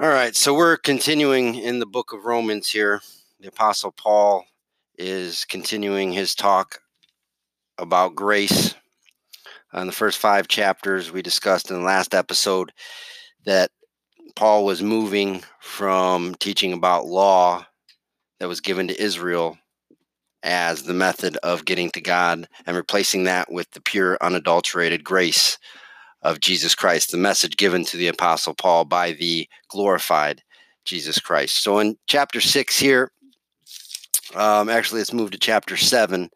All 0.00 0.08
right, 0.08 0.34
so 0.34 0.54
we're 0.54 0.78
continuing 0.78 1.56
in 1.56 1.78
the 1.78 1.84
book 1.84 2.14
of 2.14 2.24
Romans 2.24 2.70
here. 2.70 3.02
The 3.38 3.48
Apostle 3.48 3.92
Paul 3.92 4.46
is 4.96 5.44
continuing 5.44 6.10
his 6.10 6.34
talk 6.34 6.80
about 7.76 8.14
grace. 8.14 8.74
In 9.74 9.86
the 9.86 9.92
first 9.92 10.16
five 10.16 10.48
chapters, 10.48 11.12
we 11.12 11.20
discussed 11.20 11.70
in 11.70 11.76
the 11.76 11.84
last 11.84 12.14
episode 12.14 12.72
that 13.44 13.72
Paul 14.36 14.64
was 14.64 14.82
moving 14.82 15.42
from 15.60 16.34
teaching 16.36 16.72
about 16.72 17.04
law 17.04 17.66
that 18.38 18.48
was 18.48 18.62
given 18.62 18.88
to 18.88 18.98
Israel 18.98 19.58
as 20.42 20.82
the 20.82 20.94
method 20.94 21.36
of 21.42 21.66
getting 21.66 21.90
to 21.90 22.00
God 22.00 22.48
and 22.64 22.74
replacing 22.74 23.24
that 23.24 23.52
with 23.52 23.70
the 23.72 23.82
pure, 23.82 24.16
unadulterated 24.22 25.04
grace 25.04 25.58
of 26.22 26.40
Jesus 26.40 26.74
Christ, 26.74 27.10
the 27.10 27.18
message 27.18 27.56
given 27.56 27.84
to 27.86 27.96
the 27.96 28.08
Apostle 28.08 28.54
Paul 28.54 28.84
by 28.84 29.12
the 29.12 29.48
glorified 29.68 30.42
Jesus 30.84 31.18
Christ. 31.18 31.62
So 31.62 31.78
in 31.78 31.96
chapter 32.06 32.40
six 32.40 32.78
here, 32.78 33.12
um, 34.34 34.68
actually, 34.68 35.00
let's 35.00 35.12
move 35.12 35.32
to 35.32 35.38
chapter 35.38 35.76
seven, 35.76 36.30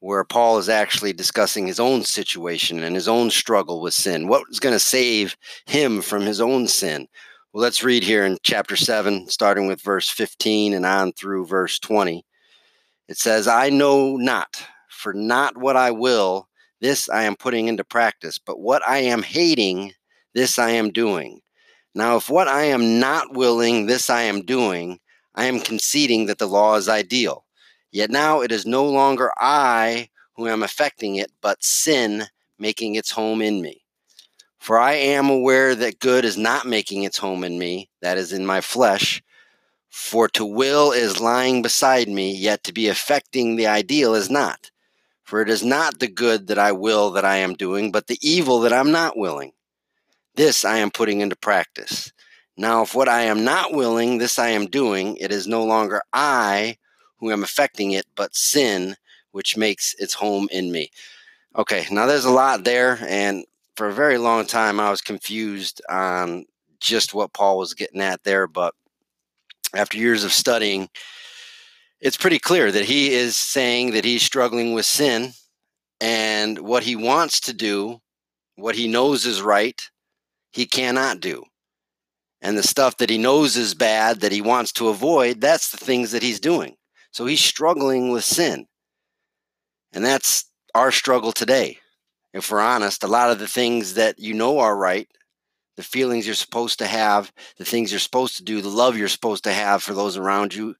where 0.00 0.24
Paul 0.24 0.58
is 0.58 0.68
actually 0.68 1.12
discussing 1.12 1.66
his 1.66 1.80
own 1.80 2.02
situation 2.02 2.82
and 2.82 2.94
his 2.94 3.08
own 3.08 3.30
struggle 3.30 3.80
with 3.80 3.94
sin. 3.94 4.28
What 4.28 4.44
is 4.50 4.60
going 4.60 4.74
to 4.74 4.78
save 4.80 5.36
him 5.66 6.00
from 6.00 6.22
his 6.22 6.40
own 6.40 6.66
sin? 6.66 7.08
Well, 7.52 7.62
let's 7.62 7.84
read 7.84 8.04
here 8.04 8.24
in 8.24 8.38
chapter 8.42 8.76
7, 8.76 9.28
starting 9.28 9.66
with 9.66 9.82
verse 9.82 10.08
15 10.08 10.74
and 10.74 10.86
on 10.86 11.12
through 11.12 11.46
verse 11.46 11.78
20. 11.78 12.24
It 13.08 13.18
says, 13.18 13.48
I 13.48 13.70
know 13.70 14.16
not, 14.16 14.62
for 14.88 15.12
not 15.12 15.56
what 15.56 15.76
I 15.76 15.90
will, 15.90 16.48
this 16.80 17.08
I 17.08 17.22
am 17.22 17.36
putting 17.36 17.68
into 17.68 17.84
practice, 17.84 18.38
but 18.38 18.60
what 18.60 18.86
I 18.86 18.98
am 18.98 19.22
hating, 19.22 19.92
this 20.34 20.58
I 20.58 20.70
am 20.70 20.90
doing. 20.90 21.40
Now, 21.94 22.16
if 22.16 22.28
what 22.28 22.48
I 22.48 22.64
am 22.64 23.00
not 23.00 23.34
willing, 23.34 23.86
this 23.86 24.10
I 24.10 24.22
am 24.22 24.44
doing, 24.44 25.00
I 25.34 25.46
am 25.46 25.60
conceding 25.60 26.26
that 26.26 26.38
the 26.38 26.46
law 26.46 26.76
is 26.76 26.88
ideal. 26.88 27.44
Yet 27.90 28.10
now 28.10 28.40
it 28.42 28.52
is 28.52 28.66
no 28.66 28.84
longer 28.84 29.30
I 29.38 30.10
who 30.34 30.48
am 30.48 30.62
affecting 30.62 31.16
it, 31.16 31.32
but 31.40 31.64
sin 31.64 32.26
making 32.58 32.94
its 32.94 33.10
home 33.10 33.40
in 33.40 33.62
me. 33.62 33.82
For 34.58 34.78
I 34.78 34.94
am 34.94 35.30
aware 35.30 35.74
that 35.74 36.00
good 36.00 36.24
is 36.24 36.36
not 36.36 36.66
making 36.66 37.04
its 37.04 37.18
home 37.18 37.44
in 37.44 37.58
me, 37.58 37.88
that 38.02 38.18
is 38.18 38.32
in 38.32 38.44
my 38.44 38.60
flesh. 38.60 39.22
For 39.88 40.28
to 40.30 40.44
will 40.44 40.92
is 40.92 41.20
lying 41.20 41.62
beside 41.62 42.08
me, 42.08 42.34
yet 42.36 42.64
to 42.64 42.72
be 42.72 42.88
affecting 42.88 43.56
the 43.56 43.66
ideal 43.66 44.14
is 44.14 44.28
not. 44.28 44.70
For 45.26 45.42
it 45.42 45.50
is 45.50 45.64
not 45.64 45.98
the 45.98 46.06
good 46.06 46.46
that 46.46 46.58
I 46.58 46.70
will 46.70 47.10
that 47.10 47.24
I 47.24 47.38
am 47.38 47.54
doing, 47.54 47.90
but 47.90 48.06
the 48.06 48.18
evil 48.22 48.60
that 48.60 48.72
I'm 48.72 48.92
not 48.92 49.18
willing. 49.18 49.52
This 50.36 50.64
I 50.64 50.78
am 50.78 50.92
putting 50.92 51.20
into 51.20 51.34
practice. 51.34 52.12
Now, 52.56 52.82
if 52.82 52.94
what 52.94 53.08
I 53.08 53.22
am 53.22 53.44
not 53.44 53.72
willing, 53.72 54.18
this 54.18 54.38
I 54.38 54.50
am 54.50 54.66
doing, 54.66 55.16
it 55.16 55.32
is 55.32 55.48
no 55.48 55.64
longer 55.64 56.00
I 56.12 56.76
who 57.18 57.32
am 57.32 57.42
affecting 57.42 57.90
it, 57.90 58.06
but 58.14 58.36
sin 58.36 58.96
which 59.32 59.56
makes 59.56 59.94
its 59.98 60.14
home 60.14 60.48
in 60.52 60.70
me. 60.70 60.90
Okay, 61.56 61.86
now 61.90 62.06
there's 62.06 62.24
a 62.24 62.30
lot 62.30 62.62
there, 62.62 62.98
and 63.02 63.44
for 63.74 63.88
a 63.88 63.92
very 63.92 64.18
long 64.18 64.46
time, 64.46 64.78
I 64.78 64.90
was 64.90 65.00
confused 65.00 65.82
on 65.90 66.46
just 66.78 67.14
what 67.14 67.32
Paul 67.32 67.58
was 67.58 67.74
getting 67.74 68.00
at 68.00 68.22
there. 68.22 68.46
But 68.46 68.74
after 69.74 69.98
years 69.98 70.22
of 70.22 70.32
studying, 70.32 70.88
it's 72.00 72.16
pretty 72.16 72.38
clear 72.38 72.70
that 72.70 72.84
he 72.84 73.12
is 73.12 73.36
saying 73.36 73.92
that 73.92 74.04
he's 74.04 74.22
struggling 74.22 74.74
with 74.74 74.86
sin 74.86 75.32
and 76.00 76.58
what 76.58 76.82
he 76.82 76.96
wants 76.96 77.40
to 77.40 77.52
do, 77.52 78.00
what 78.56 78.74
he 78.74 78.88
knows 78.88 79.26
is 79.26 79.42
right, 79.42 79.80
he 80.52 80.66
cannot 80.66 81.20
do. 81.20 81.44
And 82.42 82.56
the 82.56 82.62
stuff 82.62 82.98
that 82.98 83.10
he 83.10 83.18
knows 83.18 83.56
is 83.56 83.74
bad 83.74 84.20
that 84.20 84.32
he 84.32 84.40
wants 84.40 84.72
to 84.72 84.88
avoid, 84.88 85.40
that's 85.40 85.70
the 85.70 85.78
things 85.78 86.12
that 86.12 86.22
he's 86.22 86.40
doing. 86.40 86.76
So 87.10 87.26
he's 87.26 87.40
struggling 87.40 88.10
with 88.10 88.24
sin. 88.24 88.66
And 89.92 90.04
that's 90.04 90.50
our 90.74 90.92
struggle 90.92 91.32
today 91.32 91.78
if 92.36 92.50
we're 92.50 92.60
honest, 92.60 93.02
a 93.02 93.08
lot 93.08 93.30
of 93.30 93.38
the 93.38 93.48
things 93.48 93.94
that 93.94 94.18
you 94.18 94.34
know 94.34 94.58
are 94.58 94.76
right, 94.76 95.08
the 95.76 95.82
feelings 95.82 96.26
you're 96.26 96.34
supposed 96.34 96.78
to 96.78 96.86
have, 96.86 97.32
the 97.56 97.64
things 97.64 97.90
you're 97.90 97.98
supposed 97.98 98.36
to 98.36 98.44
do, 98.44 98.60
the 98.60 98.68
love 98.68 98.98
you're 98.98 99.08
supposed 99.08 99.44
to 99.44 99.52
have 99.52 99.82
for 99.82 99.94
those 99.94 100.18
around 100.18 100.54
you, 100.54 100.74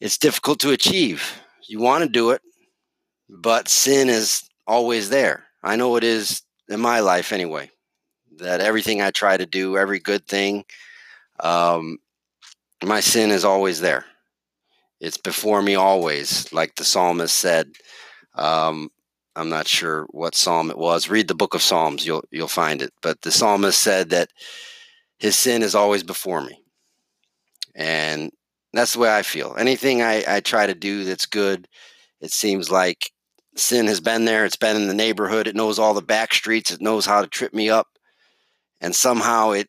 it's 0.00 0.18
difficult 0.18 0.60
to 0.60 0.70
achieve. 0.70 1.40
You 1.68 1.80
want 1.80 2.04
to 2.04 2.08
do 2.08 2.30
it, 2.30 2.42
but 3.28 3.68
sin 3.68 4.08
is 4.08 4.48
always 4.66 5.10
there. 5.10 5.44
I 5.62 5.76
know 5.76 5.96
it 5.96 6.04
is 6.04 6.42
in 6.68 6.80
my 6.80 7.00
life 7.00 7.32
anyway, 7.32 7.70
that 8.36 8.60
everything 8.60 9.02
I 9.02 9.10
try 9.10 9.36
to 9.36 9.46
do, 9.46 9.76
every 9.76 9.98
good 9.98 10.26
thing, 10.26 10.64
um, 11.40 11.98
my 12.84 13.00
sin 13.00 13.30
is 13.30 13.44
always 13.44 13.80
there. 13.80 14.04
It's 15.00 15.16
before 15.16 15.62
me 15.62 15.74
always, 15.74 16.52
like 16.52 16.74
the 16.74 16.84
psalmist 16.84 17.34
said. 17.34 17.70
Um, 18.34 18.90
I'm 19.36 19.48
not 19.48 19.68
sure 19.68 20.06
what 20.10 20.34
psalm 20.34 20.70
it 20.70 20.78
was. 20.78 21.08
Read 21.08 21.28
the 21.28 21.34
book 21.34 21.54
of 21.54 21.62
Psalms, 21.62 22.04
you'll 22.04 22.24
you'll 22.30 22.48
find 22.48 22.82
it. 22.82 22.92
But 23.02 23.22
the 23.22 23.30
psalmist 23.30 23.80
said 23.80 24.10
that 24.10 24.30
his 25.18 25.36
sin 25.36 25.62
is 25.62 25.74
always 25.74 26.02
before 26.02 26.42
me. 26.42 26.60
And 27.76 28.32
that's 28.72 28.92
the 28.92 28.98
way 29.00 29.14
I 29.14 29.22
feel. 29.22 29.54
Anything 29.58 30.02
I, 30.02 30.24
I 30.26 30.40
try 30.40 30.66
to 30.66 30.74
do 30.74 31.04
that's 31.04 31.26
good, 31.26 31.66
it 32.20 32.32
seems 32.32 32.70
like 32.70 33.10
sin 33.56 33.86
has 33.86 34.00
been 34.00 34.24
there. 34.24 34.44
It's 34.44 34.56
been 34.56 34.76
in 34.76 34.88
the 34.88 34.94
neighborhood. 34.94 35.46
It 35.46 35.56
knows 35.56 35.78
all 35.78 35.94
the 35.94 36.02
back 36.02 36.34
streets. 36.34 36.70
It 36.70 36.80
knows 36.80 37.06
how 37.06 37.22
to 37.22 37.28
trip 37.28 37.54
me 37.54 37.70
up. 37.70 37.86
And 38.80 38.94
somehow 38.94 39.52
it 39.52 39.68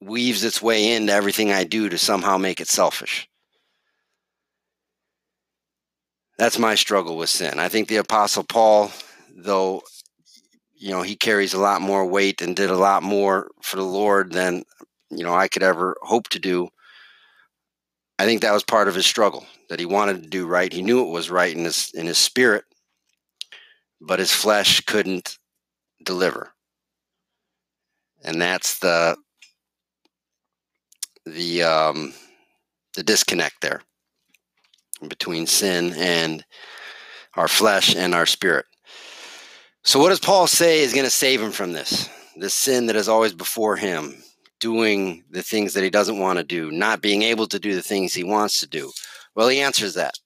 weaves 0.00 0.44
its 0.44 0.62
way 0.62 0.94
into 0.94 1.12
everything 1.12 1.52
I 1.52 1.64
do 1.64 1.88
to 1.88 1.98
somehow 1.98 2.38
make 2.38 2.60
it 2.60 2.68
selfish. 2.68 3.28
that's 6.40 6.58
my 6.58 6.74
struggle 6.74 7.18
with 7.18 7.28
sin. 7.28 7.58
I 7.58 7.68
think 7.68 7.88
the 7.88 7.96
Apostle 7.96 8.44
Paul, 8.44 8.90
though, 9.36 9.82
you 10.74 10.90
know, 10.90 11.02
he 11.02 11.14
carries 11.14 11.52
a 11.52 11.60
lot 11.60 11.82
more 11.82 12.06
weight 12.06 12.40
and 12.40 12.56
did 12.56 12.70
a 12.70 12.78
lot 12.78 13.02
more 13.02 13.50
for 13.60 13.76
the 13.76 13.82
Lord 13.82 14.32
than, 14.32 14.64
you 15.10 15.22
know, 15.22 15.34
I 15.34 15.48
could 15.48 15.62
ever 15.62 15.98
hope 16.00 16.30
to 16.30 16.38
do. 16.38 16.70
I 18.20 18.26
think 18.26 18.42
that 18.42 18.52
was 18.52 18.62
part 18.62 18.86
of 18.86 18.94
his 18.94 19.06
struggle 19.06 19.46
that 19.70 19.80
he 19.80 19.86
wanted 19.86 20.22
to 20.22 20.28
do 20.28 20.46
right. 20.46 20.70
He 20.70 20.82
knew 20.82 21.00
it 21.00 21.10
was 21.10 21.30
right 21.30 21.56
in 21.56 21.64
his 21.64 21.90
in 21.94 22.04
his 22.04 22.18
spirit, 22.18 22.64
but 23.98 24.18
his 24.18 24.30
flesh 24.30 24.82
couldn't 24.82 25.38
deliver. 26.04 26.52
And 28.22 28.38
that's 28.38 28.78
the 28.80 29.16
the 31.24 31.62
um, 31.62 32.12
the 32.94 33.02
disconnect 33.02 33.62
there 33.62 33.80
between 35.08 35.46
sin 35.46 35.94
and 35.96 36.44
our 37.38 37.48
flesh 37.48 37.96
and 37.96 38.14
our 38.14 38.26
spirit. 38.26 38.66
So, 39.82 39.98
what 39.98 40.10
does 40.10 40.20
Paul 40.20 40.46
say 40.46 40.80
is 40.82 40.92
going 40.92 41.06
to 41.06 41.10
save 41.10 41.40
him 41.40 41.52
from 41.52 41.72
this? 41.72 42.10
This 42.36 42.52
sin 42.52 42.84
that 42.88 42.96
is 42.96 43.08
always 43.08 43.32
before 43.32 43.76
him, 43.76 44.22
doing 44.60 45.24
the 45.30 45.42
things 45.42 45.74
that 45.74 45.84
he 45.84 45.90
doesn't 45.90 46.18
want 46.18 46.38
to 46.38 46.44
do, 46.44 46.70
not 46.70 47.02
being 47.02 47.22
able 47.22 47.46
to 47.48 47.58
do 47.58 47.74
the 47.74 47.82
things 47.82 48.14
he 48.14 48.24
wants 48.24 48.60
to 48.60 48.66
do. 48.66 48.92
Well, 49.34 49.48
he 49.48 49.60
answers 49.60 49.94
that. 49.94 50.18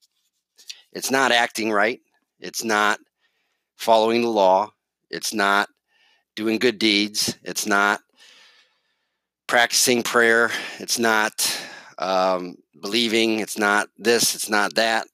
It's 0.92 1.10
not 1.10 1.32
acting 1.32 1.70
right. 1.70 2.00
It's 2.40 2.64
not 2.64 2.98
following 3.76 4.22
the 4.22 4.28
law. 4.28 4.72
It's 5.10 5.32
not 5.32 5.68
doing 6.36 6.58
good 6.58 6.78
deeds. 6.78 7.38
It's 7.42 7.66
not 7.66 8.00
practicing 9.46 10.02
prayer. 10.02 10.50
It's 10.78 10.98
not 10.98 11.60
um, 11.98 12.56
believing 12.80 13.40
it's 13.40 13.58
not 13.58 13.88
this, 13.98 14.34
it's 14.34 14.48
not 14.48 14.74
that. 14.74 15.06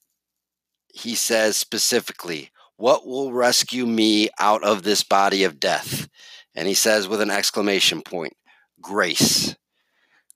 He 0.92 1.14
says 1.14 1.56
specifically, 1.56 2.50
What 2.76 3.06
will 3.06 3.32
rescue 3.32 3.86
me 3.86 4.28
out 4.38 4.64
of 4.64 4.82
this 4.82 5.02
body 5.02 5.44
of 5.44 5.60
death? 5.60 6.08
And 6.54 6.66
he 6.66 6.74
says 6.74 7.06
with 7.06 7.20
an 7.20 7.30
exclamation 7.30 8.02
point, 8.02 8.34
Grace. 8.80 9.54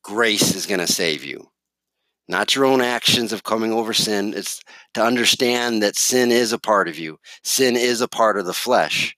Grace 0.03 0.55
is 0.55 0.67
going 0.67 0.81
to 0.81 0.87
save 0.87 1.25
you. 1.25 1.51
Not 2.29 2.55
your 2.55 2.65
own 2.65 2.81
actions 2.81 3.33
of 3.33 3.43
coming 3.43 3.73
over 3.73 3.93
sin. 3.93 4.33
It's 4.35 4.61
to 4.95 5.03
understand 5.03 5.83
that 5.83 5.97
sin 5.97 6.31
is 6.31 6.53
a 6.53 6.59
part 6.59 6.89
of 6.89 6.99
you, 6.99 7.19
sin 7.43 7.77
is 7.77 8.01
a 8.01 8.09
part 8.09 8.39
of 8.39 8.47
the 8.47 8.55
flesh. 8.55 9.17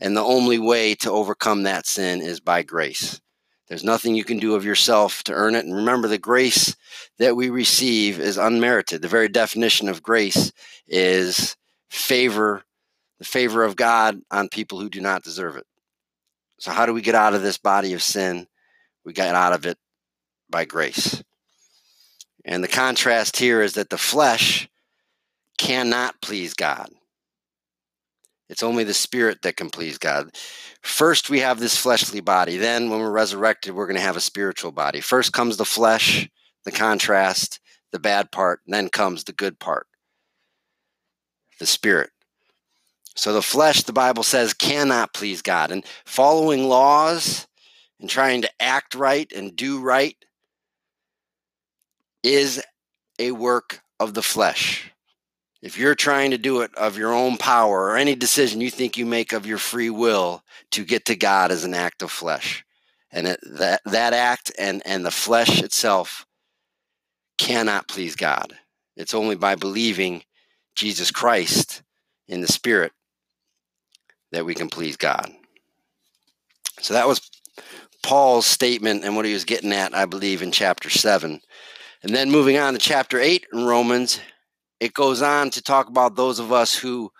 And 0.00 0.16
the 0.16 0.24
only 0.24 0.58
way 0.58 0.94
to 0.96 1.10
overcome 1.10 1.64
that 1.64 1.86
sin 1.86 2.22
is 2.22 2.40
by 2.40 2.62
grace. 2.62 3.20
There's 3.68 3.84
nothing 3.84 4.16
you 4.16 4.24
can 4.24 4.38
do 4.38 4.54
of 4.54 4.64
yourself 4.64 5.22
to 5.24 5.32
earn 5.32 5.54
it. 5.54 5.64
And 5.64 5.76
remember, 5.76 6.08
the 6.08 6.18
grace 6.18 6.74
that 7.18 7.36
we 7.36 7.50
receive 7.50 8.18
is 8.18 8.36
unmerited. 8.36 9.00
The 9.00 9.08
very 9.08 9.28
definition 9.28 9.88
of 9.88 10.02
grace 10.02 10.52
is 10.88 11.56
favor, 11.88 12.64
the 13.18 13.24
favor 13.24 13.62
of 13.62 13.76
God 13.76 14.20
on 14.30 14.48
people 14.48 14.80
who 14.80 14.88
do 14.88 15.00
not 15.00 15.22
deserve 15.22 15.56
it. 15.56 15.66
So, 16.58 16.72
how 16.72 16.84
do 16.84 16.92
we 16.92 17.00
get 17.00 17.14
out 17.14 17.34
of 17.34 17.42
this 17.42 17.58
body 17.58 17.92
of 17.92 18.02
sin? 18.02 18.48
We 19.10 19.14
get 19.14 19.34
out 19.34 19.52
of 19.52 19.66
it 19.66 19.76
by 20.48 20.64
grace. 20.64 21.20
And 22.44 22.62
the 22.62 22.68
contrast 22.68 23.36
here 23.36 23.60
is 23.60 23.72
that 23.72 23.90
the 23.90 23.98
flesh 23.98 24.68
cannot 25.58 26.22
please 26.22 26.54
God. 26.54 26.90
It's 28.48 28.62
only 28.62 28.84
the 28.84 28.94
spirit 28.94 29.42
that 29.42 29.56
can 29.56 29.68
please 29.68 29.98
God. 29.98 30.30
First, 30.82 31.28
we 31.28 31.40
have 31.40 31.58
this 31.58 31.76
fleshly 31.76 32.20
body. 32.20 32.56
Then, 32.56 32.88
when 32.88 33.00
we're 33.00 33.10
resurrected, 33.10 33.74
we're 33.74 33.88
going 33.88 33.96
to 33.96 34.00
have 34.00 34.16
a 34.16 34.20
spiritual 34.20 34.70
body. 34.70 35.00
First 35.00 35.32
comes 35.32 35.56
the 35.56 35.64
flesh, 35.64 36.30
the 36.64 36.70
contrast, 36.70 37.58
the 37.90 37.98
bad 37.98 38.30
part, 38.30 38.60
then 38.68 38.90
comes 38.90 39.24
the 39.24 39.32
good 39.32 39.58
part, 39.58 39.88
the 41.58 41.66
spirit. 41.66 42.10
So, 43.16 43.32
the 43.32 43.42
flesh, 43.42 43.82
the 43.82 43.92
Bible 43.92 44.22
says, 44.22 44.54
cannot 44.54 45.14
please 45.14 45.42
God. 45.42 45.72
And 45.72 45.84
following 46.04 46.68
laws 46.68 47.48
and 48.00 48.08
trying 48.08 48.42
to 48.42 48.50
act 48.60 48.94
right 48.94 49.30
and 49.32 49.54
do 49.54 49.80
right 49.80 50.16
is 52.22 52.62
a 53.18 53.32
work 53.32 53.82
of 53.98 54.14
the 54.14 54.22
flesh. 54.22 54.90
If 55.62 55.76
you're 55.78 55.94
trying 55.94 56.30
to 56.30 56.38
do 56.38 56.62
it 56.62 56.74
of 56.76 56.96
your 56.96 57.12
own 57.12 57.36
power 57.36 57.84
or 57.84 57.96
any 57.96 58.14
decision 58.14 58.62
you 58.62 58.70
think 58.70 58.96
you 58.96 59.04
make 59.04 59.32
of 59.32 59.46
your 59.46 59.58
free 59.58 59.90
will 59.90 60.42
to 60.70 60.84
get 60.84 61.04
to 61.06 61.16
God 61.16 61.50
is 61.50 61.64
an 61.64 61.74
act 61.74 62.02
of 62.02 62.10
flesh, 62.10 62.64
and 63.12 63.26
it, 63.26 63.40
that 63.42 63.82
that 63.84 64.14
act 64.14 64.50
and 64.58 64.82
and 64.86 65.04
the 65.04 65.10
flesh 65.10 65.62
itself 65.62 66.24
cannot 67.36 67.88
please 67.88 68.16
God. 68.16 68.54
It's 68.96 69.12
only 69.12 69.36
by 69.36 69.54
believing 69.54 70.22
Jesus 70.74 71.10
Christ 71.10 71.82
in 72.26 72.40
the 72.40 72.48
Spirit 72.48 72.92
that 74.32 74.46
we 74.46 74.54
can 74.54 74.70
please 74.70 74.96
God. 74.96 75.30
So 76.80 76.94
that 76.94 77.06
was 77.06 77.20
Paul's 78.02 78.46
statement 78.46 79.04
and 79.04 79.16
what 79.16 79.24
he 79.24 79.32
was 79.32 79.44
getting 79.44 79.72
at, 79.72 79.94
I 79.94 80.06
believe, 80.06 80.42
in 80.42 80.52
chapter 80.52 80.90
7. 80.90 81.40
And 82.02 82.14
then 82.14 82.30
moving 82.30 82.56
on 82.56 82.72
to 82.72 82.78
chapter 82.78 83.20
8 83.20 83.46
in 83.52 83.66
Romans, 83.66 84.20
it 84.80 84.94
goes 84.94 85.20
on 85.20 85.50
to 85.50 85.62
talk 85.62 85.88
about 85.88 86.16
those 86.16 86.38
of 86.38 86.52
us 86.52 86.74
who 86.74 87.10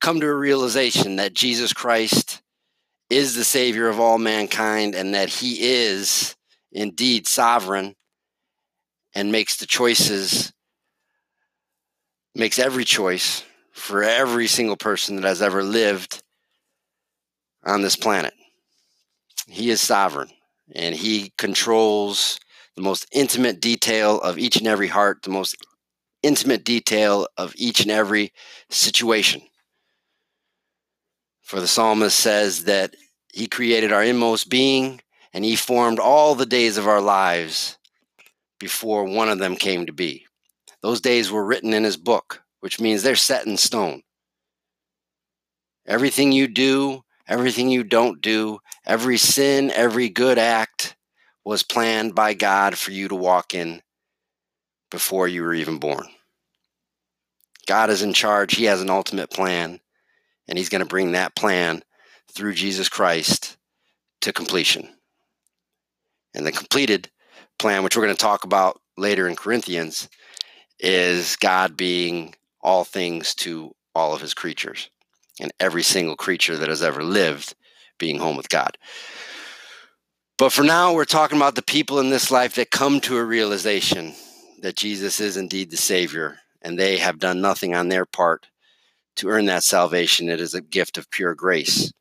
come 0.00 0.20
to 0.20 0.26
a 0.26 0.34
realization 0.34 1.16
that 1.16 1.34
Jesus 1.34 1.72
Christ 1.72 2.42
is 3.10 3.34
the 3.34 3.44
Savior 3.44 3.88
of 3.88 4.00
all 4.00 4.18
mankind 4.18 4.94
and 4.94 5.14
that 5.14 5.28
He 5.28 5.58
is 5.60 6.34
indeed 6.72 7.26
sovereign 7.26 7.94
and 9.14 9.32
makes 9.32 9.56
the 9.56 9.66
choices, 9.66 10.52
makes 12.34 12.58
every 12.58 12.84
choice 12.84 13.44
for 13.72 14.02
every 14.02 14.46
single 14.46 14.76
person 14.76 15.16
that 15.16 15.24
has 15.24 15.42
ever 15.42 15.62
lived 15.62 16.22
on 17.64 17.82
this 17.82 17.96
planet. 17.96 18.32
He 19.46 19.70
is 19.70 19.80
sovereign 19.80 20.30
and 20.74 20.94
He 20.94 21.32
controls 21.38 22.38
the 22.74 22.82
most 22.82 23.06
intimate 23.12 23.60
detail 23.60 24.20
of 24.20 24.38
each 24.38 24.56
and 24.56 24.66
every 24.66 24.88
heart, 24.88 25.22
the 25.22 25.30
most 25.30 25.56
intimate 26.22 26.64
detail 26.64 27.26
of 27.36 27.54
each 27.56 27.80
and 27.80 27.90
every 27.90 28.32
situation. 28.68 29.42
For 31.42 31.60
the 31.60 31.68
psalmist 31.68 32.18
says 32.18 32.64
that 32.64 32.96
he 33.32 33.46
created 33.46 33.92
our 33.92 34.02
inmost 34.02 34.48
being 34.48 35.00
and 35.32 35.44
he 35.44 35.54
formed 35.54 35.98
all 35.98 36.34
the 36.34 36.46
days 36.46 36.76
of 36.76 36.88
our 36.88 37.00
lives 37.00 37.78
before 38.58 39.04
one 39.04 39.28
of 39.28 39.38
them 39.38 39.54
came 39.54 39.86
to 39.86 39.92
be. 39.92 40.26
Those 40.82 41.00
days 41.00 41.30
were 41.30 41.44
written 41.44 41.72
in 41.72 41.84
his 41.84 41.96
book, 41.96 42.42
which 42.60 42.80
means 42.80 43.02
they're 43.02 43.14
set 43.14 43.46
in 43.46 43.56
stone. 43.56 44.02
Everything 45.86 46.32
you 46.32 46.48
do, 46.48 47.04
everything 47.28 47.70
you 47.70 47.84
don't 47.84 48.20
do, 48.20 48.58
every 48.84 49.18
sin, 49.18 49.70
every 49.70 50.08
good 50.08 50.38
act 50.38 50.96
was 51.44 51.62
planned 51.62 52.14
by 52.14 52.34
God 52.34 52.76
for 52.76 52.90
you 52.90 53.08
to 53.08 53.14
walk 53.14 53.54
in 53.54 53.82
before 54.90 55.28
you 55.28 55.42
were 55.42 55.54
even 55.54 55.78
born. 55.78 56.06
God 57.66 57.90
is 57.90 58.02
in 58.02 58.12
charge. 58.12 58.54
He 58.54 58.64
has 58.64 58.80
an 58.80 58.90
ultimate 58.90 59.30
plan, 59.30 59.80
and 60.48 60.56
He's 60.56 60.68
going 60.68 60.80
to 60.82 60.88
bring 60.88 61.12
that 61.12 61.34
plan 61.34 61.82
through 62.32 62.54
Jesus 62.54 62.88
Christ 62.88 63.56
to 64.20 64.32
completion. 64.32 64.88
And 66.34 66.46
the 66.46 66.52
completed 66.52 67.10
plan, 67.58 67.82
which 67.82 67.96
we're 67.96 68.04
going 68.04 68.16
to 68.16 68.20
talk 68.20 68.44
about 68.44 68.80
later 68.96 69.28
in 69.28 69.36
Corinthians, 69.36 70.08
is 70.78 71.36
God 71.36 71.76
being 71.76 72.34
all 72.60 72.84
things 72.84 73.34
to 73.36 73.74
all 73.94 74.14
of 74.14 74.20
His 74.20 74.34
creatures, 74.34 74.90
and 75.40 75.52
every 75.60 75.82
single 75.82 76.16
creature 76.16 76.56
that 76.56 76.68
has 76.68 76.82
ever 76.82 77.02
lived 77.02 77.54
being 77.98 78.18
home 78.18 78.36
with 78.36 78.48
God. 78.48 78.78
But 80.38 80.52
for 80.52 80.62
now, 80.62 80.92
we're 80.92 81.06
talking 81.06 81.38
about 81.38 81.54
the 81.54 81.62
people 81.62 81.98
in 81.98 82.10
this 82.10 82.30
life 82.30 82.54
that 82.56 82.70
come 82.70 83.00
to 83.00 83.16
a 83.16 83.24
realization 83.24 84.14
that 84.60 84.76
Jesus 84.76 85.20
is 85.20 85.36
indeed 85.36 85.70
the 85.70 85.76
Savior 85.76 86.38
and 86.60 86.78
they 86.78 86.98
have 86.98 87.18
done 87.18 87.40
nothing 87.40 87.74
on 87.74 87.88
their 87.88 88.04
part 88.04 88.46
to 89.16 89.28
earn 89.28 89.46
that 89.46 89.62
salvation. 89.62 90.28
It 90.28 90.40
is 90.40 90.52
a 90.52 90.60
gift 90.60 90.98
of 90.98 91.10
pure 91.10 91.34
grace. 91.34 91.92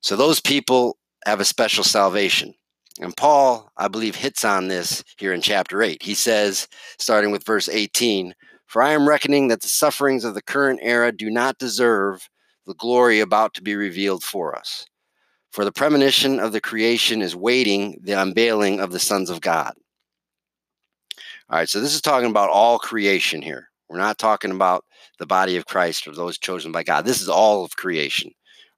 So 0.00 0.16
those 0.16 0.40
people 0.40 0.96
have 1.26 1.40
a 1.40 1.44
special 1.44 1.84
salvation. 1.84 2.54
And 3.00 3.16
Paul, 3.16 3.70
I 3.76 3.88
believe, 3.88 4.16
hits 4.16 4.44
on 4.44 4.68
this 4.68 5.04
here 5.18 5.32
in 5.32 5.40
chapter 5.40 5.82
8. 5.82 6.02
He 6.02 6.14
says, 6.14 6.68
starting 6.98 7.30
with 7.30 7.44
verse 7.44 7.68
18, 7.68 8.34
For 8.66 8.82
I 8.82 8.92
am 8.92 9.08
reckoning 9.08 9.48
that 9.48 9.60
the 9.60 9.68
sufferings 9.68 10.24
of 10.24 10.34
the 10.34 10.42
current 10.42 10.80
era 10.82 11.12
do 11.12 11.30
not 11.30 11.58
deserve 11.58 12.28
the 12.68 12.74
glory 12.74 13.20
about 13.20 13.54
to 13.54 13.62
be 13.62 13.74
revealed 13.74 14.22
for 14.22 14.54
us. 14.56 14.86
For 15.50 15.64
the 15.64 15.72
premonition 15.72 16.38
of 16.38 16.52
the 16.52 16.60
creation 16.60 17.22
is 17.22 17.34
waiting 17.34 17.98
the 18.02 18.12
unveiling 18.12 18.78
of 18.78 18.92
the 18.92 18.98
sons 18.98 19.30
of 19.30 19.40
God. 19.40 19.72
All 21.48 21.58
right, 21.58 21.68
so 21.68 21.80
this 21.80 21.94
is 21.94 22.02
talking 22.02 22.28
about 22.28 22.50
all 22.50 22.78
creation 22.78 23.40
here. 23.40 23.70
We're 23.88 23.96
not 23.96 24.18
talking 24.18 24.50
about 24.50 24.84
the 25.18 25.26
body 25.26 25.56
of 25.56 25.64
Christ 25.64 26.06
or 26.06 26.12
those 26.12 26.36
chosen 26.36 26.70
by 26.70 26.82
God. 26.82 27.06
This 27.06 27.22
is 27.22 27.28
all 27.28 27.64
of 27.64 27.76
creation 27.76 28.30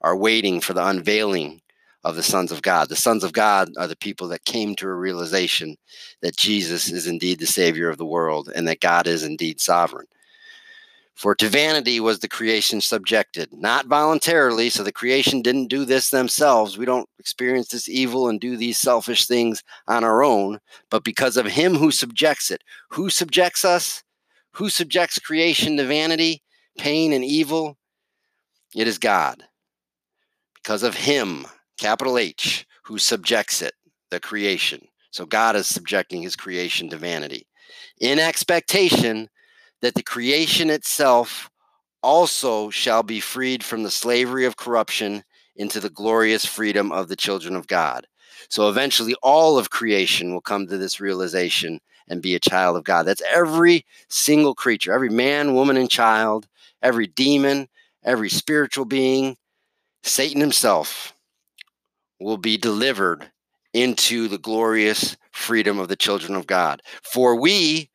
are 0.03 0.17
waiting 0.17 0.61
for 0.61 0.73
the 0.73 0.87
unveiling 0.87 1.61
of 2.05 2.15
the 2.15 2.23
sons 2.23 2.53
of 2.53 2.63
God. 2.63 2.89
The 2.89 2.97
sons 2.97 3.25
of 3.25 3.33
God 3.33 3.71
are 3.77 3.89
the 3.89 3.97
people 3.97 4.29
that 4.29 4.45
came 4.45 4.77
to 4.77 4.87
a 4.87 4.95
realization 4.95 5.77
that 6.23 6.37
Jesus 6.37 6.91
is 6.91 7.09
indeed 7.09 7.41
the 7.41 7.47
Savior 7.47 7.91
of 7.91 7.99
the 7.99 8.07
world 8.07 8.51
and 8.55 8.67
that 8.69 8.81
God 8.81 9.07
is 9.07 9.25
indeed 9.25 9.61
sovereign. 9.61 10.07
For 11.21 11.35
to 11.35 11.51
vanity 11.51 12.01
was 12.01 12.21
the 12.21 12.29
creation 12.29 12.81
subjected, 12.81 13.53
not 13.53 13.85
voluntarily. 13.85 14.71
So 14.71 14.83
the 14.83 14.91
creation 14.91 15.43
didn't 15.43 15.67
do 15.67 15.85
this 15.85 16.09
themselves. 16.09 16.79
We 16.79 16.87
don't 16.87 17.11
experience 17.19 17.69
this 17.69 17.91
evil 17.91 18.27
and 18.27 18.41
do 18.41 18.57
these 18.57 18.79
selfish 18.79 19.27
things 19.27 19.63
on 19.87 20.03
our 20.03 20.23
own, 20.23 20.61
but 20.91 21.05
because 21.05 21.37
of 21.37 21.45
him 21.45 21.75
who 21.75 21.91
subjects 21.91 22.51
it. 22.51 22.65
Who 22.93 23.11
subjects 23.11 23.67
us? 23.67 24.03
Who 24.53 24.71
subjects 24.71 25.19
creation 25.19 25.77
to 25.77 25.85
vanity, 25.85 26.43
pain, 26.79 27.13
and 27.13 27.23
evil? 27.23 27.77
It 28.75 28.89
is 28.89 28.97
God. 28.97 29.45
Because 30.55 30.83
of 30.83 30.95
Him, 30.95 31.47
capital 31.77 32.17
H, 32.17 32.67
who 32.85 32.97
subjects 32.97 33.61
it, 33.61 33.75
the 34.11 34.21
creation. 34.21 34.89
So 35.11 35.27
God 35.27 35.55
is 35.55 35.67
subjecting 35.67 36.23
His 36.23 36.35
creation 36.35 36.89
to 36.89 36.97
vanity 36.97 37.47
in 38.01 38.19
expectation 38.19 39.29
that 39.83 39.95
the 39.95 40.03
creation 40.03 40.71
itself 40.71 41.51
also 42.03 42.71
shall 42.71 43.03
be 43.03 43.21
freed 43.21 43.63
from 43.63 43.83
the 43.83 43.91
slavery 43.91 44.45
of 44.45 44.57
corruption 44.57 45.23
into 45.57 45.81
the 45.81 45.91
glorious 45.91 46.45
freedom 46.45 46.93
of 46.93 47.09
the 47.09 47.17
children 47.17 47.55
of 47.55 47.67
God. 47.67 48.07
So 48.49 48.69
eventually, 48.69 49.15
all 49.23 49.59
of 49.59 49.71
creation 49.71 50.33
will 50.33 50.41
come 50.41 50.67
to 50.67 50.79
this 50.79 51.01
realization 51.01 51.81
and 52.09 52.23
be 52.23 52.35
a 52.35 52.41
child 52.41 52.77
of 52.77 52.85
God. 52.85 53.05
That's 53.05 53.23
every 53.33 53.85
single 54.09 54.55
creature, 54.55 54.93
every 54.93 55.11
man, 55.11 55.55
woman, 55.55 55.77
and 55.77 55.91
child, 55.91 56.49
every 56.83 57.07
demon, 57.07 57.69
every 58.05 58.29
spiritual 58.31 58.87
being, 58.87 59.37
Satan 60.03 60.41
himself 60.41 61.15
will 62.19 62.39
be 62.39 62.57
delivered 62.57 63.31
into 63.73 64.29
the 64.29 64.39
glorious 64.39 65.17
freedom 65.31 65.79
of 65.79 65.89
the 65.89 65.97
children 65.97 66.35
of 66.35 66.47
God. 66.47 66.83
For 67.03 67.37
we 67.37 67.91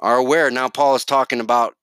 are 0.00 0.16
aware, 0.16 0.50
now 0.50 0.68
Paul 0.68 0.94
is 0.94 1.04
talking 1.04 1.40
about 1.40 1.74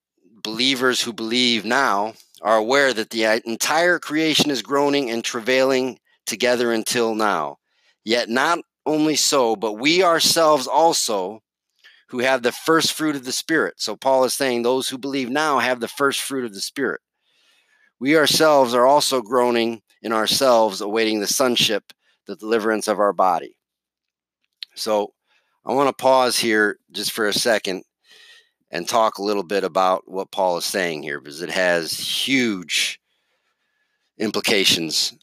believers 0.44 1.01
who 1.01 1.13
believe 1.13 1.65
now, 1.65 2.13
are 2.41 2.58
aware 2.58 2.94
that 2.94 3.12
the 3.12 3.41
entire 3.46 4.00
creation 4.00 4.50
is 4.50 4.62
groaning 4.62 5.10
and 5.10 5.24
travailing 5.24 6.00
together 6.25 6.72
until 6.72 7.13
now. 7.15 7.58
Yet 8.03 8.30
not 8.30 8.60
only 8.86 9.15
so, 9.15 9.56
but 9.56 9.74
we 9.74 10.03
ourselves 10.03 10.68
also 10.68 11.41
who 12.10 12.20
have 12.20 12.41
the 12.41 12.51
first 12.51 12.94
fruit 12.94 13.15
of 13.15 13.25
the 13.25 13.32
Spirit. 13.32 13.75
So 13.77 13.96
Paul 13.96 14.24
is 14.25 14.34
saying 14.34 14.63
those 14.63 14.89
who 14.89 14.98
believe 14.98 15.30
now 15.30 15.60
have 15.60 15.80
the 15.80 15.88
first 15.88 16.22
fruit 16.22 16.46
of 16.46 16.53
the 16.53 16.62
Spirit. 16.62 17.00
We 18.00 18.18
ourselves 18.18 18.74
are 18.74 18.86
also 18.86 19.22
groaning 19.22 19.82
in 20.01 20.12
ourselves, 20.12 20.82
awaiting 20.82 21.20
the 21.20 21.27
sonship, 21.27 21.94
the 22.25 22.36
deliverance 22.36 22.88
of 22.88 23.00
our 23.00 23.13
body. 23.13 23.56
So 24.75 25.13
I 25.63 25.74
want 25.74 25.96
to 25.96 26.01
pause 26.01 26.39
here 26.39 26.80
just 26.91 27.12
for 27.12 27.27
a 27.27 27.34
second 27.34 27.84
and 28.71 28.87
talk 28.87 29.17
a 29.17 29.23
little 29.23 29.43
bit 29.43 29.63
about 29.63 30.09
what 30.09 30.31
Paul 30.31 30.57
is 30.57 30.65
saying 30.65 31.03
here 31.03 31.19
because 31.19 31.41
it 31.41 31.49
has 31.49 31.91
huge 31.91 32.99
implications 34.17 35.13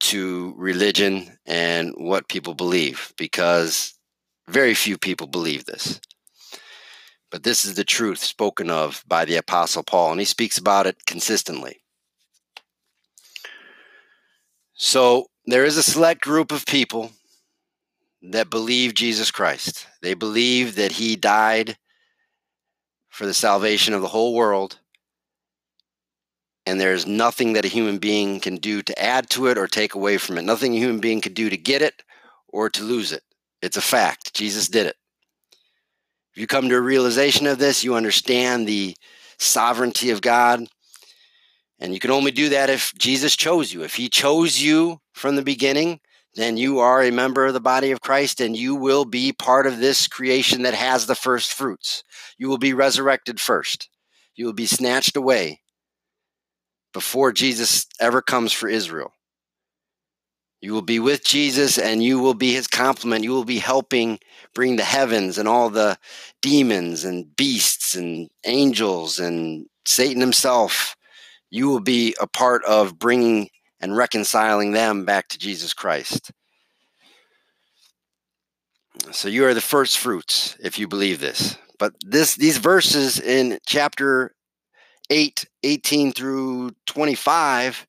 to 0.00 0.52
religion 0.56 1.38
and 1.46 1.94
what 1.96 2.28
people 2.28 2.54
believe 2.54 3.12
because 3.16 3.94
very 4.48 4.74
few 4.74 4.98
people 4.98 5.28
believe 5.28 5.64
this. 5.64 6.00
But 7.30 7.44
this 7.44 7.64
is 7.64 7.76
the 7.76 7.84
truth 7.84 8.18
spoken 8.18 8.68
of 8.68 9.02
by 9.06 9.24
the 9.24 9.36
Apostle 9.36 9.82
Paul, 9.82 10.10
and 10.10 10.20
he 10.20 10.26
speaks 10.26 10.58
about 10.58 10.86
it 10.86 11.06
consistently. 11.06 11.80
So 14.74 15.26
there 15.46 15.64
is 15.64 15.76
a 15.76 15.82
select 15.82 16.20
group 16.20 16.52
of 16.52 16.66
people 16.66 17.12
that 18.22 18.50
believe 18.50 18.94
Jesus 18.94 19.30
Christ. 19.30 19.86
They 20.02 20.14
believe 20.14 20.74
that 20.74 20.92
he 20.92 21.16
died 21.16 21.76
for 23.12 23.26
the 23.26 23.34
salvation 23.34 23.92
of 23.92 24.00
the 24.00 24.08
whole 24.08 24.34
world. 24.34 24.78
And 26.64 26.80
there's 26.80 27.06
nothing 27.06 27.52
that 27.52 27.64
a 27.66 27.68
human 27.68 27.98
being 27.98 28.40
can 28.40 28.56
do 28.56 28.80
to 28.82 29.02
add 29.02 29.28
to 29.30 29.48
it 29.48 29.58
or 29.58 29.66
take 29.66 29.94
away 29.94 30.16
from 30.16 30.38
it. 30.38 30.42
Nothing 30.42 30.74
a 30.74 30.78
human 30.78 30.98
being 30.98 31.20
could 31.20 31.34
do 31.34 31.50
to 31.50 31.56
get 31.56 31.82
it 31.82 32.02
or 32.48 32.70
to 32.70 32.82
lose 32.82 33.12
it. 33.12 33.22
It's 33.60 33.76
a 33.76 33.82
fact. 33.82 34.32
Jesus 34.32 34.68
did 34.68 34.86
it. 34.86 34.96
If 36.34 36.40
you 36.40 36.46
come 36.46 36.70
to 36.70 36.76
a 36.76 36.80
realization 36.80 37.46
of 37.46 37.58
this, 37.58 37.84
you 37.84 37.94
understand 37.94 38.66
the 38.66 38.96
sovereignty 39.38 40.08
of 40.08 40.22
God. 40.22 40.66
And 41.78 41.92
you 41.92 42.00
can 42.00 42.12
only 42.12 42.30
do 42.30 42.48
that 42.48 42.70
if 42.70 42.94
Jesus 42.96 43.36
chose 43.36 43.74
you. 43.74 43.82
If 43.82 43.96
he 43.96 44.08
chose 44.08 44.58
you 44.58 45.00
from 45.12 45.36
the 45.36 45.42
beginning, 45.42 46.00
then 46.34 46.56
you 46.56 46.78
are 46.78 47.02
a 47.02 47.10
member 47.10 47.46
of 47.46 47.54
the 47.54 47.60
body 47.60 47.90
of 47.90 48.00
Christ 48.00 48.40
and 48.40 48.56
you 48.56 48.74
will 48.74 49.04
be 49.04 49.32
part 49.32 49.66
of 49.66 49.78
this 49.78 50.08
creation 50.08 50.62
that 50.62 50.74
has 50.74 51.06
the 51.06 51.14
first 51.14 51.52
fruits. 51.52 52.04
You 52.38 52.48
will 52.48 52.58
be 52.58 52.72
resurrected 52.72 53.40
first. 53.40 53.90
You 54.34 54.46
will 54.46 54.54
be 54.54 54.66
snatched 54.66 55.16
away 55.16 55.60
before 56.92 57.32
Jesus 57.32 57.86
ever 58.00 58.22
comes 58.22 58.52
for 58.52 58.68
Israel. 58.68 59.12
You 60.62 60.72
will 60.72 60.82
be 60.82 61.00
with 61.00 61.24
Jesus 61.24 61.76
and 61.76 62.02
you 62.02 62.20
will 62.20 62.34
be 62.34 62.52
his 62.52 62.68
complement. 62.68 63.24
You 63.24 63.32
will 63.32 63.44
be 63.44 63.58
helping 63.58 64.20
bring 64.54 64.76
the 64.76 64.84
heavens 64.84 65.36
and 65.36 65.48
all 65.48 65.68
the 65.68 65.98
demons 66.40 67.04
and 67.04 67.34
beasts 67.36 67.94
and 67.96 68.30
angels 68.46 69.18
and 69.18 69.66
Satan 69.84 70.20
himself. 70.20 70.96
You 71.50 71.68
will 71.68 71.80
be 71.80 72.14
a 72.20 72.28
part 72.28 72.64
of 72.64 72.98
bringing 72.98 73.50
and 73.82 73.96
reconciling 73.96 74.70
them 74.70 75.04
back 75.04 75.28
to 75.28 75.38
Jesus 75.38 75.74
Christ. 75.74 76.30
So 79.10 79.28
you 79.28 79.44
are 79.44 79.54
the 79.54 79.60
first 79.60 79.98
fruits 79.98 80.56
if 80.62 80.78
you 80.78 80.86
believe 80.86 81.20
this. 81.20 81.56
But 81.78 81.94
this 82.00 82.36
these 82.36 82.58
verses 82.58 83.18
in 83.18 83.58
chapter 83.66 84.32
8, 85.10 85.44
18 85.64 86.12
through 86.12 86.70
25 86.86 87.86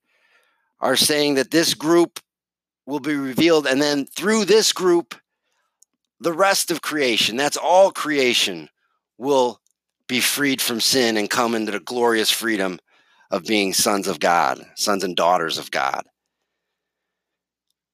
are 0.82 0.96
saying 0.96 1.36
that 1.36 1.52
this 1.52 1.76
group 1.76 2.20
will 2.86 3.00
be 3.00 3.16
revealed 3.16 3.68
and 3.68 3.82
then 3.82 4.06
through 4.06 4.46
this 4.46 4.74
group 4.74 5.16
the 6.20 6.34
rest 6.34 6.72
of 6.72 6.82
creation, 6.82 7.36
that's 7.36 7.58
all 7.58 7.92
creation 7.92 8.70
will 9.18 9.60
be 10.08 10.20
freed 10.20 10.62
from 10.62 10.80
sin 10.80 11.18
and 11.18 11.30
come 11.30 11.54
into 11.54 11.72
the 11.72 11.80
glorious 11.80 12.32
freedom 12.32 12.80
of 13.34 13.46
being 13.46 13.74
sons 13.74 14.08
of 14.08 14.20
God, 14.20 14.64
sons 14.76 15.04
and 15.04 15.16
daughters 15.16 15.58
of 15.58 15.72
God. 15.72 16.06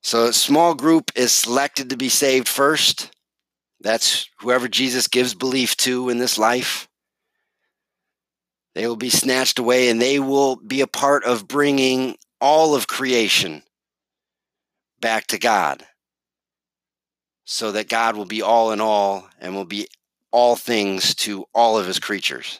So 0.01 0.25
a 0.25 0.33
small 0.33 0.75
group 0.75 1.11
is 1.15 1.31
selected 1.31 1.89
to 1.89 1.97
be 1.97 2.09
saved 2.09 2.49
first. 2.49 3.09
That's 3.79 4.29
whoever 4.41 4.67
Jesus 4.67 5.07
gives 5.07 5.33
belief 5.33 5.77
to 5.77 6.09
in 6.09 6.17
this 6.17 6.37
life. 6.37 6.89
They 8.75 8.85
will 8.85 8.97
be 8.97 9.09
snatched 9.09 9.59
away 9.59 9.87
and 9.87 10.01
they 10.01 10.19
will 10.19 10.57
be 10.57 10.81
a 10.81 10.87
part 10.87 11.23
of 11.23 11.47
bringing 11.47 12.17
all 12.41 12.75
of 12.75 12.87
creation 12.87 13.63
back 14.99 15.27
to 15.27 15.39
God 15.39 15.85
so 17.45 17.71
that 17.71 17.87
God 17.87 18.17
will 18.17 18.25
be 18.25 18.41
all 18.41 18.73
in 18.73 18.81
all 18.81 19.29
and 19.39 19.55
will 19.55 19.63
be 19.63 19.87
all 20.31 20.57
things 20.57 21.15
to 21.15 21.45
all 21.55 21.79
of 21.79 21.87
his 21.87 21.97
creatures. 21.97 22.59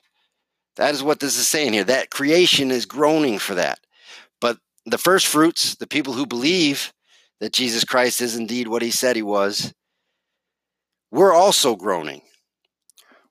That 0.75 0.93
is 0.93 1.03
what 1.03 1.19
this 1.19 1.37
is 1.37 1.47
saying 1.47 1.73
here. 1.73 1.83
That 1.83 2.09
creation 2.09 2.71
is 2.71 2.85
groaning 2.85 3.39
for 3.39 3.55
that. 3.55 3.79
But 4.39 4.57
the 4.85 4.97
first 4.97 5.27
fruits, 5.27 5.75
the 5.75 5.87
people 5.87 6.13
who 6.13 6.25
believe 6.25 6.93
that 7.39 7.53
Jesus 7.53 7.83
Christ 7.83 8.21
is 8.21 8.35
indeed 8.35 8.67
what 8.67 8.81
he 8.81 8.91
said 8.91 9.15
he 9.15 9.21
was, 9.21 9.73
we're 11.11 11.33
also 11.33 11.75
groaning. 11.75 12.21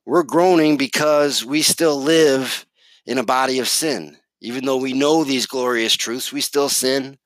We're 0.04 0.24
groaning 0.24 0.76
because 0.76 1.44
we 1.44 1.62
still 1.62 2.00
live 2.00 2.66
in 3.06 3.18
a 3.18 3.24
body 3.24 3.58
of 3.58 3.68
sin. 3.68 4.16
Even 4.40 4.64
though 4.64 4.76
we 4.76 4.92
know 4.92 5.24
these 5.24 5.46
glorious 5.46 5.94
truths, 5.94 6.32
we 6.32 6.40
still 6.40 6.68
sin 6.68 7.18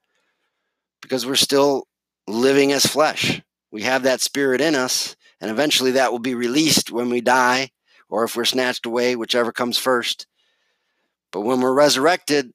because 1.00 1.26
we're 1.26 1.34
still 1.34 1.86
living 2.26 2.72
as 2.72 2.86
flesh. 2.86 3.42
We 3.70 3.82
have 3.82 4.04
that 4.04 4.20
spirit 4.20 4.60
in 4.60 4.74
us, 4.74 5.16
and 5.40 5.50
eventually 5.50 5.92
that 5.92 6.12
will 6.12 6.20
be 6.20 6.34
released 6.34 6.90
when 6.90 7.10
we 7.10 7.20
die 7.20 7.70
or 8.12 8.24
if 8.24 8.36
we're 8.36 8.44
snatched 8.44 8.84
away, 8.84 9.16
whichever 9.16 9.52
comes 9.52 9.78
first. 9.78 10.26
But 11.32 11.40
when 11.40 11.62
we're 11.62 11.72
resurrected, 11.72 12.52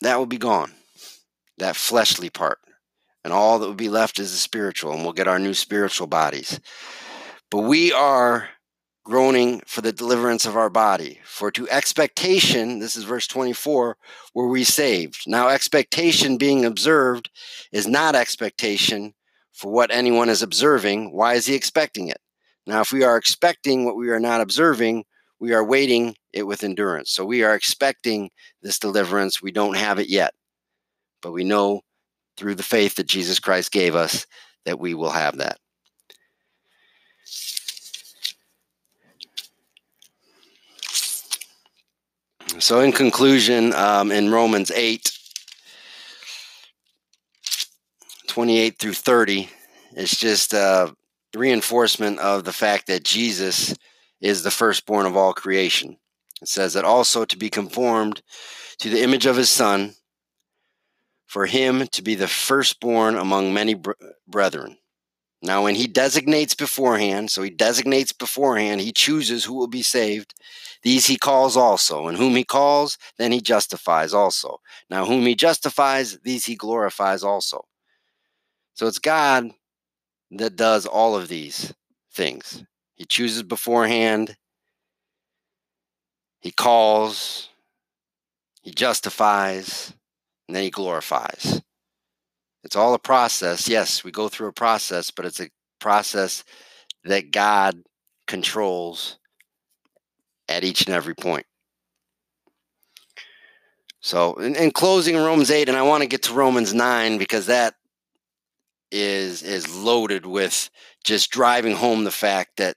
that 0.00 0.18
will 0.18 0.26
be 0.26 0.38
gone, 0.38 0.72
that 1.58 1.76
fleshly 1.76 2.30
part. 2.30 2.58
And 3.22 3.32
all 3.32 3.60
that 3.60 3.66
will 3.66 3.74
be 3.74 3.88
left 3.88 4.18
is 4.18 4.32
the 4.32 4.38
spiritual, 4.38 4.92
and 4.92 5.04
we'll 5.04 5.12
get 5.12 5.28
our 5.28 5.38
new 5.38 5.54
spiritual 5.54 6.08
bodies. 6.08 6.58
But 7.48 7.60
we 7.60 7.92
are 7.92 8.48
groaning 9.04 9.62
for 9.66 9.82
the 9.82 9.92
deliverance 9.92 10.44
of 10.46 10.56
our 10.56 10.68
body. 10.68 11.20
For 11.24 11.52
to 11.52 11.70
expectation, 11.70 12.80
this 12.80 12.96
is 12.96 13.04
verse 13.04 13.28
24, 13.28 13.96
were 14.34 14.48
we 14.48 14.64
saved. 14.64 15.22
Now, 15.28 15.48
expectation 15.48 16.38
being 16.38 16.64
observed 16.64 17.30
is 17.70 17.86
not 17.86 18.16
expectation 18.16 19.14
for 19.52 19.70
what 19.70 19.92
anyone 19.92 20.28
is 20.28 20.42
observing. 20.42 21.12
Why 21.12 21.34
is 21.34 21.46
he 21.46 21.54
expecting 21.54 22.08
it? 22.08 22.20
Now, 22.68 22.82
if 22.82 22.92
we 22.92 23.02
are 23.02 23.16
expecting 23.16 23.86
what 23.86 23.96
we 23.96 24.10
are 24.10 24.20
not 24.20 24.42
observing, 24.42 25.06
we 25.40 25.54
are 25.54 25.64
waiting 25.64 26.14
it 26.34 26.42
with 26.42 26.62
endurance. 26.62 27.10
So 27.10 27.24
we 27.24 27.42
are 27.42 27.54
expecting 27.54 28.30
this 28.60 28.78
deliverance. 28.78 29.40
We 29.40 29.52
don't 29.52 29.78
have 29.78 29.98
it 29.98 30.10
yet, 30.10 30.34
but 31.22 31.32
we 31.32 31.44
know 31.44 31.80
through 32.36 32.56
the 32.56 32.62
faith 32.62 32.96
that 32.96 33.06
Jesus 33.06 33.38
Christ 33.38 33.72
gave 33.72 33.94
us 33.96 34.26
that 34.66 34.78
we 34.78 34.92
will 34.92 35.08
have 35.08 35.38
that. 35.38 35.56
So, 42.58 42.80
in 42.80 42.92
conclusion, 42.92 43.72
um, 43.72 44.12
in 44.12 44.30
Romans 44.30 44.70
8 44.70 45.10
28 48.26 48.78
through 48.78 48.92
30, 48.92 49.48
it's 49.92 50.16
just 50.16 50.52
uh, 50.52 50.92
reinforcement 51.34 52.18
of 52.18 52.44
the 52.44 52.52
fact 52.52 52.86
that 52.86 53.04
Jesus 53.04 53.74
is 54.20 54.42
the 54.42 54.50
firstborn 54.50 55.06
of 55.06 55.16
all 55.16 55.32
creation. 55.32 55.96
It 56.40 56.48
says 56.48 56.74
that 56.74 56.84
also 56.84 57.24
to 57.24 57.36
be 57.36 57.50
conformed 57.50 58.22
to 58.78 58.88
the 58.88 59.02
image 59.02 59.26
of 59.26 59.36
his 59.36 59.50
son, 59.50 59.94
for 61.26 61.46
him 61.46 61.86
to 61.88 62.02
be 62.02 62.14
the 62.14 62.28
firstborn 62.28 63.16
among 63.16 63.52
many 63.52 63.76
brethren. 64.26 64.78
Now, 65.42 65.64
when 65.64 65.76
he 65.76 65.86
designates 65.86 66.54
beforehand, 66.54 67.30
so 67.30 67.42
he 67.42 67.50
designates 67.50 68.12
beforehand, 68.12 68.80
he 68.80 68.92
chooses 68.92 69.44
who 69.44 69.54
will 69.54 69.68
be 69.68 69.82
saved. 69.82 70.34
These 70.82 71.06
he 71.06 71.16
calls 71.16 71.56
also, 71.56 72.08
and 72.08 72.16
whom 72.16 72.34
he 72.34 72.44
calls, 72.44 72.98
then 73.18 73.30
he 73.30 73.40
justifies 73.40 74.12
also. 74.12 74.60
Now, 74.90 75.04
whom 75.04 75.26
he 75.26 75.34
justifies, 75.34 76.18
these 76.20 76.44
he 76.46 76.56
glorifies 76.56 77.22
also. 77.22 77.66
So 78.74 78.86
it's 78.86 78.98
God 78.98 79.50
that 80.30 80.56
does 80.56 80.86
all 80.86 81.16
of 81.16 81.28
these 81.28 81.72
things. 82.12 82.64
He 82.94 83.04
chooses 83.04 83.42
beforehand, 83.42 84.36
he 86.40 86.50
calls, 86.50 87.48
he 88.62 88.72
justifies, 88.72 89.94
and 90.46 90.56
then 90.56 90.62
he 90.62 90.70
glorifies. 90.70 91.62
It's 92.64 92.76
all 92.76 92.94
a 92.94 92.98
process. 92.98 93.68
Yes, 93.68 94.04
we 94.04 94.10
go 94.10 94.28
through 94.28 94.48
a 94.48 94.52
process, 94.52 95.10
but 95.10 95.24
it's 95.24 95.40
a 95.40 95.48
process 95.78 96.44
that 97.04 97.30
God 97.30 97.82
controls 98.26 99.18
at 100.48 100.64
each 100.64 100.86
and 100.86 100.94
every 100.94 101.14
point. 101.14 101.46
So, 104.00 104.34
in, 104.34 104.54
in 104.54 104.70
closing 104.70 105.16
Romans 105.16 105.50
8, 105.50 105.68
and 105.68 105.76
I 105.76 105.82
want 105.82 106.02
to 106.02 106.08
get 106.08 106.22
to 106.24 106.34
Romans 106.34 106.72
9 106.72 107.18
because 107.18 107.46
that 107.46 107.74
is 108.90 109.42
is 109.42 109.74
loaded 109.74 110.26
with 110.26 110.70
just 111.04 111.30
driving 111.30 111.74
home 111.74 112.04
the 112.04 112.10
fact 112.10 112.56
that 112.56 112.76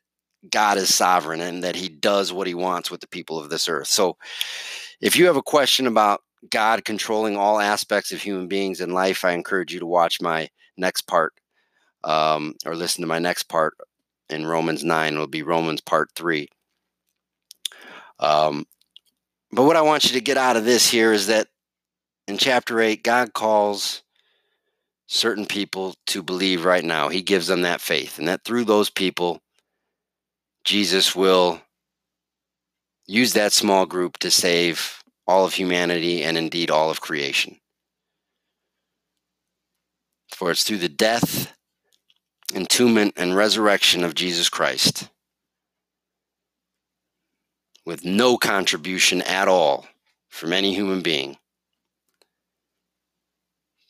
God 0.49 0.77
is 0.77 0.93
sovereign 0.93 1.41
and 1.41 1.63
that 1.63 1.75
he 1.75 1.87
does 1.89 2.33
what 2.33 2.47
he 2.47 2.53
wants 2.53 2.89
with 2.89 3.01
the 3.01 3.07
people 3.07 3.39
of 3.39 3.49
this 3.49 3.69
earth. 3.69 3.87
So 3.87 4.17
if 4.99 5.15
you 5.15 5.27
have 5.27 5.37
a 5.37 5.43
question 5.43 5.87
about 5.87 6.21
God 6.49 6.83
controlling 6.83 7.37
all 7.37 7.59
aspects 7.59 8.11
of 8.11 8.21
human 8.21 8.47
beings 8.47 8.81
in 8.81 8.91
life, 8.91 9.23
I 9.23 9.31
encourage 9.31 9.73
you 9.73 9.79
to 9.79 9.85
watch 9.85 10.21
my 10.21 10.49
next 10.77 11.01
part 11.01 11.33
um, 12.03 12.55
or 12.65 12.75
listen 12.75 13.01
to 13.01 13.07
my 13.07 13.19
next 13.19 13.43
part 13.43 13.75
in 14.29 14.47
Romans 14.47 14.83
9. 14.83 15.13
It'll 15.13 15.27
be 15.27 15.43
Romans 15.43 15.81
part 15.81 16.09
3. 16.15 16.47
Um, 18.19 18.65
but 19.51 19.63
what 19.63 19.75
I 19.75 19.81
want 19.81 20.05
you 20.05 20.11
to 20.11 20.21
get 20.21 20.37
out 20.37 20.57
of 20.57 20.65
this 20.65 20.89
here 20.89 21.13
is 21.13 21.27
that 21.27 21.47
in 22.27 22.37
chapter 22.37 22.79
8, 22.79 23.03
God 23.03 23.33
calls 23.33 24.03
certain 25.13 25.45
people 25.45 25.93
to 26.07 26.23
believe 26.23 26.63
right 26.63 26.85
now. 26.85 27.09
He 27.09 27.21
gives 27.21 27.47
them 27.47 27.63
that 27.63 27.81
faith, 27.81 28.17
and 28.17 28.29
that 28.29 28.45
through 28.45 28.63
those 28.63 28.89
people, 28.89 29.41
Jesus 30.63 31.13
will 31.13 31.59
use 33.07 33.33
that 33.33 33.51
small 33.51 33.85
group 33.85 34.17
to 34.19 34.31
save 34.31 35.03
all 35.27 35.43
of 35.43 35.53
humanity 35.53 36.23
and 36.23 36.37
indeed 36.37 36.71
all 36.71 36.89
of 36.89 37.01
creation. 37.01 37.59
For 40.33 40.49
it's 40.49 40.63
through 40.63 40.77
the 40.77 40.87
death, 40.87 41.53
entombment, 42.55 43.15
and 43.17 43.35
resurrection 43.35 44.05
of 44.05 44.15
Jesus 44.15 44.47
Christ, 44.47 45.09
with 47.85 48.05
no 48.05 48.37
contribution 48.37 49.21
at 49.23 49.49
all 49.49 49.87
from 50.29 50.53
any 50.53 50.73
human 50.73 51.01
being, 51.01 51.37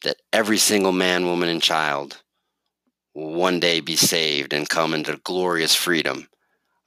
that 0.03 0.17
every 0.33 0.57
single 0.57 0.91
man, 0.91 1.25
woman, 1.25 1.49
and 1.49 1.61
child 1.61 2.21
will 3.13 3.33
one 3.33 3.59
day 3.59 3.79
be 3.79 3.95
saved 3.95 4.53
and 4.53 4.69
come 4.69 4.93
into 4.93 5.11
the 5.11 5.17
glorious 5.19 5.75
freedom 5.75 6.27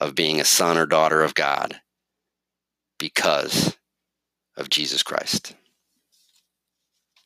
of 0.00 0.14
being 0.14 0.40
a 0.40 0.44
son 0.44 0.76
or 0.78 0.86
daughter 0.86 1.22
of 1.22 1.34
God 1.34 1.80
because 2.98 3.76
of 4.56 4.70
Jesus 4.70 5.02
Christ. 5.02 5.54